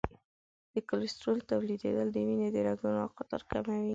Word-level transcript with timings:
د 0.73 0.75
کلسترول 0.89 1.39
تولیدېدل 1.51 2.07
د 2.11 2.17
وینې 2.27 2.49
د 2.51 2.57
رګونو 2.67 3.01
قطر 3.17 3.41
کموي. 3.51 3.89